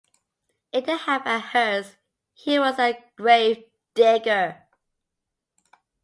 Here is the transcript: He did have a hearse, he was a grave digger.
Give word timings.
He 0.71 0.81
did 0.81 1.01
have 1.01 1.27
a 1.27 1.37
hearse, 1.37 1.95
he 2.33 2.57
was 2.57 2.79
a 2.79 2.97
grave 3.17 3.65
digger. 3.93 4.63